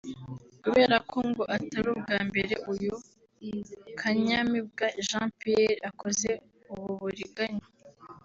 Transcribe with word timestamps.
Kubera 0.63 0.95
ko 1.09 1.17
ngo 1.29 1.43
atari 1.55 1.87
ubwa 1.95 2.17
mbere 2.27 2.53
uyu 2.71 2.93
Kanyamibwa 3.99 4.85
Jean 5.07 5.27
Pierre 5.39 5.75
akoze 5.89 6.29
ubu 6.71 6.89
buriganya 7.01 7.65